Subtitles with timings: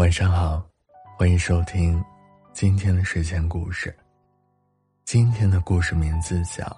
[0.00, 0.66] 晚上好，
[1.18, 2.02] 欢迎收听
[2.54, 3.94] 今天的睡前故事。
[5.04, 6.64] 今天的故事名字叫《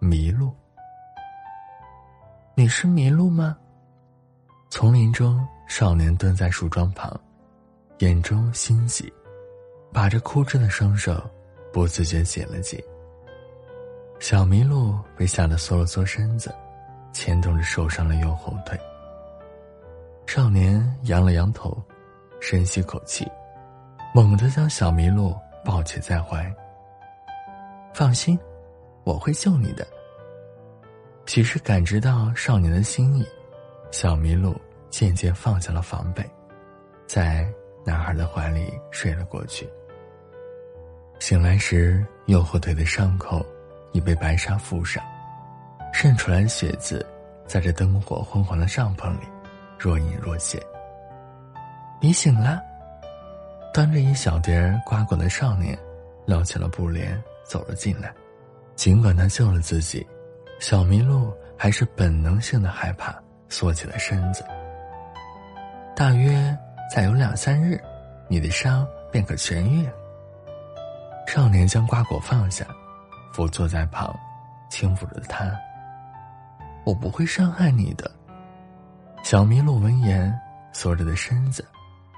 [0.00, 0.48] 迷路》。
[2.56, 3.56] 你是迷路吗？
[4.68, 7.08] 丛林中，少年蹲在树桩旁，
[7.98, 9.14] 眼中欣喜，
[9.92, 11.22] 把着枯枝的双手
[11.72, 12.82] 不自觉紧了紧。
[14.18, 16.52] 小麋鹿被吓得缩了缩身子，
[17.12, 18.76] 牵动着受伤的右后腿。
[20.26, 21.80] 少年扬了扬头。
[22.48, 23.28] 深吸口气，
[24.14, 26.48] 猛地将小麋鹿抱起在怀。
[27.92, 28.38] 放心，
[29.02, 29.84] 我会救你的。
[31.26, 33.26] 其实感知到少年的心意，
[33.90, 34.54] 小麋鹿
[34.90, 36.24] 渐渐放下了防备，
[37.08, 37.52] 在
[37.84, 39.68] 男孩的怀里睡了过去。
[41.18, 43.44] 醒来时，右后腿的伤口
[43.90, 45.02] 已被白纱覆上，
[45.92, 47.04] 渗出来的血渍，
[47.44, 49.26] 在这灯火昏黄的帐篷里
[49.76, 50.62] 若隐若现。
[51.98, 52.62] 你醒了，
[53.72, 55.76] 端着一小碟瓜果的少年，
[56.26, 58.12] 撩起了布帘走了进来。
[58.74, 60.06] 尽管他救了自己，
[60.60, 63.14] 小麋鹿还是本能性的害怕，
[63.48, 64.44] 缩起了身子。
[65.96, 66.56] 大约
[66.94, 67.80] 再有两三日，
[68.28, 69.88] 你的伤便可痊愈。
[71.26, 72.66] 少年将瓜果放下，
[73.32, 74.14] 伏坐在旁，
[74.68, 75.50] 轻抚着他。
[76.84, 78.10] 我不会伤害你的。
[79.22, 80.38] 小麋鹿闻言，
[80.72, 81.64] 缩着的身子。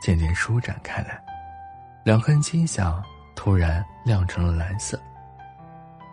[0.09, 1.23] 渐渐舒展开来，
[2.03, 3.03] 两根犄角
[3.37, 4.99] 突然亮成了蓝色。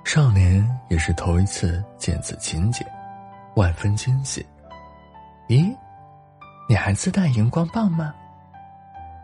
[0.03, 2.85] 少年也是头一次见此情景，
[3.55, 4.45] 万分惊喜。
[5.47, 5.73] 咦，
[6.67, 8.13] 你还自带荧光棒吗？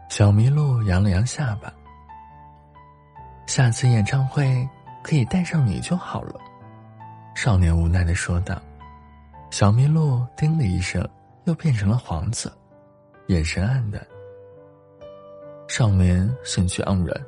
[0.08, 1.70] 小麋鹿扬了扬下巴。
[3.48, 4.66] 下次演唱会
[5.04, 6.40] 可以带上你就好了。
[7.36, 8.58] 少年无奈的说道。
[9.50, 11.06] 小麋鹿叮的一声，
[11.44, 12.50] 又变成了黄色，
[13.28, 14.02] 眼神黯淡。
[15.74, 17.26] 少年兴趣盎然，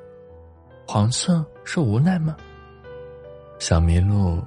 [0.85, 2.35] 黄色是无奈吗？
[3.57, 4.43] 小麋鹿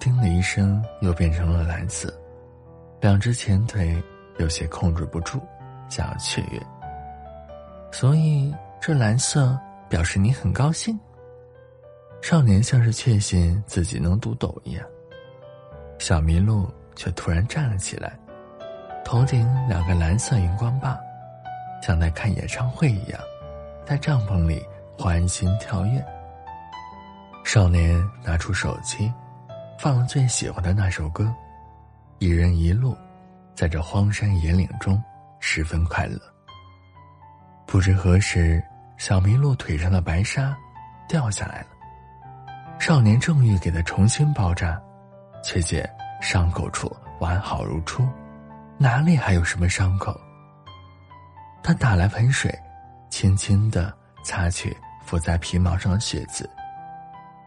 [0.00, 2.10] 叮的一声，又变成了蓝色，
[3.02, 4.02] 两只前腿
[4.38, 5.38] 有些控制不住，
[5.90, 6.58] 想要雀跃。
[7.92, 8.50] 所以
[8.80, 9.54] 这蓝色
[9.90, 10.98] 表示你很高兴。
[12.22, 14.82] 少年像是确信自己能读懂一样，
[15.98, 18.18] 小麋鹿却突然站了起来，
[19.04, 20.98] 头顶两个蓝色荧光棒。
[21.82, 23.20] 像在看演唱会一样，
[23.86, 24.64] 在帐篷里
[24.96, 26.04] 欢欣跳跃。
[27.44, 29.12] 少年拿出手机，
[29.78, 31.32] 放了最喜欢的那首歌，
[32.18, 32.96] 一人一路，
[33.54, 35.02] 在这荒山野岭中，
[35.40, 36.20] 十分快乐。
[37.66, 38.62] 不知何时，
[38.96, 40.56] 小麋鹿腿上的白纱
[41.08, 41.68] 掉下来了。
[42.78, 44.80] 少年正欲给它重新包扎，
[45.42, 45.88] 却见
[46.20, 48.06] 伤口处完好如初，
[48.76, 50.14] 哪里还有什么伤口？
[51.62, 52.52] 他打来盆水，
[53.10, 53.92] 轻轻的
[54.24, 56.48] 擦去浮在皮毛上的血渍。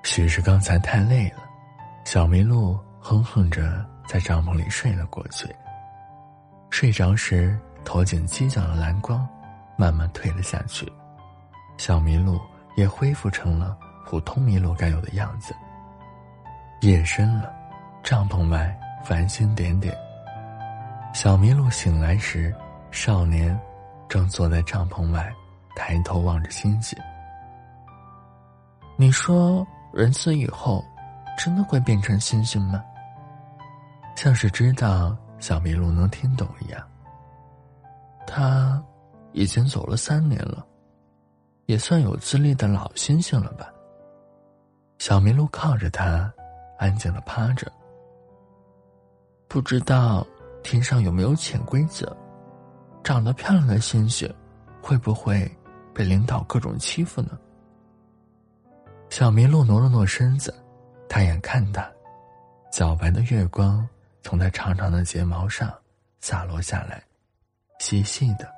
[0.03, 1.43] 许是刚才太累了，
[2.05, 5.47] 小麋鹿哼哼着在帐篷里睡了过去。
[6.69, 9.27] 睡着时，头顶犄角的蓝光
[9.75, 10.91] 慢慢退了下去，
[11.77, 12.39] 小麋鹿
[12.75, 15.55] 也恢复成了普通麋鹿该有的样子。
[16.81, 17.53] 夜深了，
[18.03, 19.95] 帐篷外繁星点点。
[21.13, 22.55] 小麋鹿醒来时，
[22.89, 23.59] 少年。
[24.11, 25.33] 正坐在帐篷外，
[25.73, 26.99] 抬头望着星星。
[28.97, 30.83] 你说人死以后，
[31.37, 32.83] 真的会变成星星吗？
[34.17, 36.85] 像是知道小麋鹿能听懂一样。
[38.27, 38.83] 他
[39.31, 40.65] 已经走了三年了，
[41.67, 43.71] 也算有资历的老猩猩了吧。
[44.99, 46.29] 小麋鹿靠着他，
[46.77, 47.71] 安静的趴着。
[49.47, 50.27] 不知道
[50.63, 52.13] 天上有没有潜规则？
[53.03, 54.31] 长得漂亮的星星，
[54.81, 55.49] 会不会
[55.93, 57.37] 被领导各种欺负呢？
[59.09, 60.53] 小麋鹿挪了挪身子，
[61.09, 61.89] 抬眼看他，
[62.71, 63.87] 皎白的月光
[64.21, 65.73] 从他长长的睫毛上
[66.19, 67.03] 洒落下来，
[67.79, 68.49] 细细的，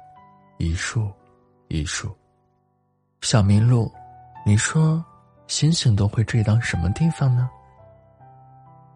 [0.57, 1.11] 一束
[1.69, 2.15] 一束。
[3.21, 3.91] 小麋鹿，
[4.45, 5.03] 你说，
[5.47, 7.49] 星星都会坠到什么地方呢？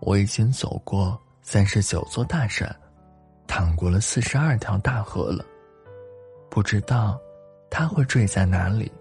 [0.01, 2.73] 我已经走过三十九座大山。
[3.47, 5.43] 淌过了四十二条大河了，
[6.49, 7.19] 不知道
[7.69, 8.91] 他会坠在哪里。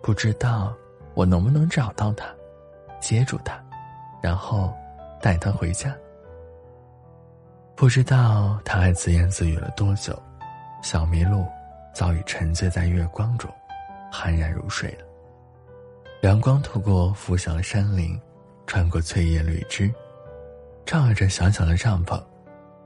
[0.00, 0.74] 不知道
[1.14, 2.26] 我能不能找到他，
[3.00, 3.62] 接住他，
[4.22, 4.74] 然后
[5.20, 5.94] 带他回家。
[7.76, 10.20] 不知道他还自言自语了多久，
[10.82, 11.46] 小麋鹿
[11.94, 13.50] 早已沉醉在月光中，
[14.12, 15.04] 酣然入睡了。
[16.22, 18.20] 阳光透过拂晓的山林，
[18.66, 19.92] 穿过翠叶绿枝，
[20.86, 22.20] 照耀着小小的帐篷。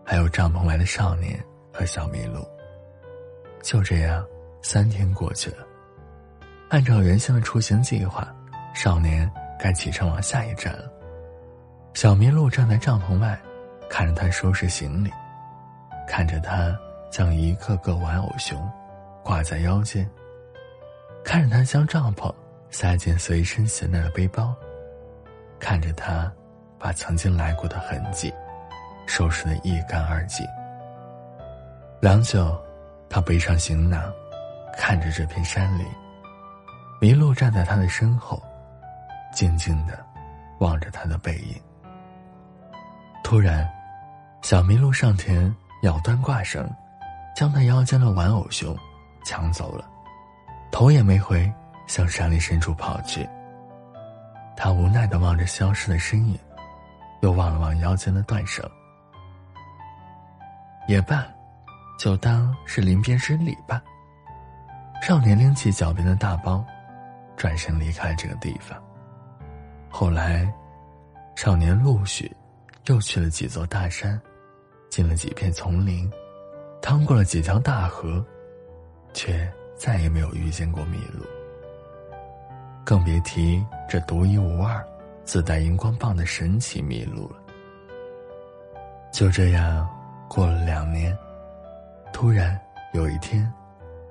[0.04, 2.46] 还有帐篷外的少年和小麋鹿，
[3.62, 4.24] 就这样
[4.62, 5.66] 三天过去了，
[6.70, 8.26] 按照原先的出行计划，
[8.74, 10.90] 少年该启程往下一站了。
[11.94, 13.38] 小麋鹿站在帐篷外，
[13.88, 15.10] 看着他收拾行李，
[16.08, 16.76] 看着他
[17.10, 18.70] 将一个个玩偶熊
[19.22, 20.08] 挂在腰间，
[21.22, 22.32] 看着他将帐篷
[22.70, 24.54] 塞进随身携带的背包，
[25.60, 26.32] 看着他
[26.78, 28.32] 把曾经来过的痕迹
[29.06, 30.46] 收拾得一干二净。
[32.00, 32.60] 良久，
[33.08, 34.02] 他背上行囊。
[34.74, 35.86] 看着这片山林，
[36.98, 38.42] 麋鹿站在他的身后，
[39.30, 40.02] 静静的
[40.60, 41.60] 望着他的背影。
[43.22, 43.70] 突然，
[44.40, 46.68] 小麋鹿上前咬断挂绳，
[47.36, 48.74] 将他腰间的玩偶熊
[49.26, 49.84] 抢走了，
[50.70, 51.52] 头也没回
[51.86, 53.28] 向山里深处跑去。
[54.56, 56.38] 他无奈的望着消失的身影，
[57.20, 58.68] 又望了望腰间的断绳。
[60.88, 61.26] 也罢，
[61.98, 63.82] 就当是临别之礼吧。
[65.02, 66.64] 少年拎起脚边的大包，
[67.36, 68.80] 转身离开这个地方。
[69.90, 70.52] 后来，
[71.34, 72.30] 少年陆续
[72.86, 74.20] 又去了几座大山，
[74.90, 76.10] 进了几片丛林，
[76.80, 78.24] 趟过了几条大河，
[79.12, 81.24] 却再也没有遇见过麋鹿。
[82.84, 84.84] 更别提这独一无二、
[85.24, 87.36] 自带荧光棒的神奇麋鹿了。
[89.12, 89.88] 就这样
[90.34, 91.14] 过了两年，
[92.10, 92.58] 突然
[92.94, 93.46] 有一天。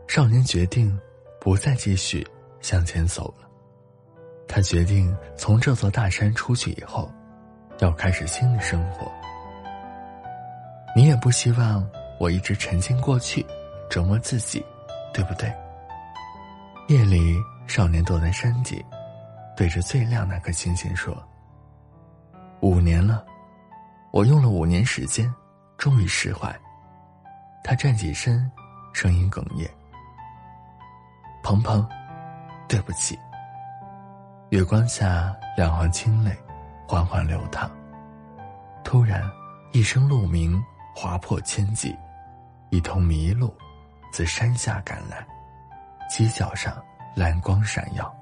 [0.07, 0.95] 少年决定
[1.39, 2.27] 不再继续
[2.59, 3.49] 向前走了。
[4.47, 7.11] 他决定从这座大山出去以后，
[7.79, 9.11] 要开始新的生活。
[10.95, 11.89] 你也不希望
[12.19, 13.43] 我一直沉浸过去，
[13.89, 14.63] 折磨自己，
[15.15, 15.51] 对不对？
[16.87, 17.35] 夜里，
[17.65, 18.85] 少年躲在山底，
[19.57, 21.17] 对着最亮那颗星星说
[22.61, 23.25] ：“五年了，
[24.11, 25.33] 我用了五年时间，
[25.81, 26.55] 终于释怀。”
[27.65, 28.49] 他站起身，
[28.93, 29.67] 声音哽咽。
[31.41, 31.87] 鹏鹏，
[32.69, 33.17] 对不起。
[34.51, 36.37] 月光下，两行清泪
[36.87, 37.67] 缓缓流淌。
[38.83, 39.27] 突然，
[39.71, 40.63] 一声鹿鸣
[40.95, 41.97] 划破千际，
[42.69, 43.51] 一头麋鹿
[44.11, 45.25] 自山下赶来，
[46.11, 46.79] 犄角上
[47.15, 48.13] 蓝光闪耀。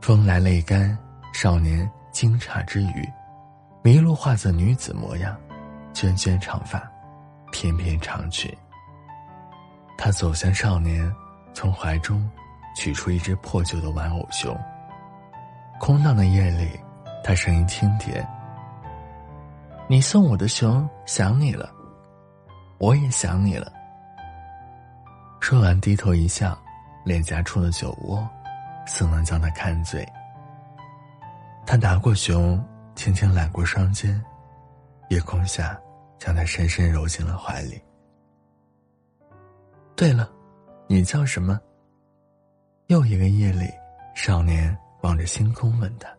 [0.00, 0.98] 风来泪干，
[1.32, 3.08] 少年惊诧之余，
[3.84, 5.38] 麋鹿化作女子模样，
[5.92, 6.82] 娟娟长发，
[7.52, 8.50] 翩翩长裙。
[9.96, 11.10] 他走向少年。
[11.52, 12.30] 从怀中
[12.76, 14.56] 取出一只破旧的玩偶熊。
[15.80, 16.78] 空荡的夜里，
[17.24, 18.26] 他声音轻甜
[19.88, 21.68] ：“你送我的熊想你了，
[22.78, 23.70] 我也想你了。”
[25.42, 26.56] 说完，低头一笑，
[27.04, 28.26] 脸颊出了酒窝，
[28.86, 30.08] 似能将他看醉。
[31.66, 32.64] 他拿过熊，
[32.94, 34.22] 轻轻揽过双肩，
[35.10, 35.80] 夜空下，
[36.18, 37.80] 将他深深揉进了怀里。
[39.94, 40.28] 对了。
[40.92, 41.60] 你叫什么？
[42.88, 43.70] 又一个夜里，
[44.12, 46.12] 少年望着星空问他。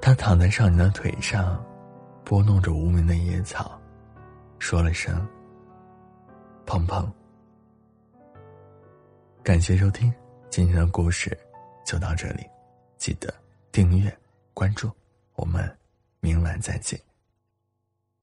[0.00, 1.62] 他躺在少年的腿上，
[2.24, 3.78] 拨弄着无名的野草，
[4.58, 5.28] 说了声
[6.64, 7.12] “鹏鹏”。
[9.44, 10.10] 感谢收听，
[10.48, 11.38] 今天的故事
[11.84, 12.46] 就到这里，
[12.96, 13.30] 记得
[13.70, 14.10] 订阅
[14.54, 14.90] 关注，
[15.34, 15.70] 我们
[16.20, 16.98] 明晚再见。